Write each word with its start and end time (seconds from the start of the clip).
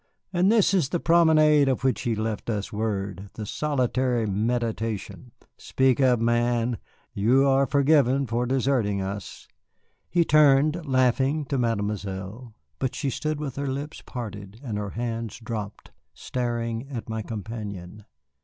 And 0.33 0.51
this 0.51 0.73
is 0.73 0.89
the 0.89 0.99
promenade 0.99 1.69
of 1.69 1.83
which 1.83 2.01
he 2.01 2.15
left 2.15 2.49
us 2.49 2.73
word, 2.73 3.29
the 3.35 3.45
solitary 3.45 4.25
meditation! 4.25 5.31
Speak 5.59 6.01
up, 6.01 6.19
man; 6.19 6.79
you 7.13 7.47
are 7.47 7.67
forgiven 7.67 8.25
for 8.25 8.47
deserting 8.47 8.99
us." 8.99 9.47
He 10.09 10.25
turned, 10.25 10.87
laughing, 10.87 11.45
to 11.45 11.59
Mademoiselle. 11.59 12.55
But 12.79 12.95
she 12.95 13.11
stood 13.11 13.39
with 13.39 13.57
her 13.57 13.67
lips 13.67 14.01
parted 14.03 14.59
and 14.63 14.75
her 14.79 14.89
hands 14.97 15.37
dropped, 15.37 15.91
staring 16.15 16.87
at 16.89 17.07
my 17.07 17.21
companion. 17.21 18.05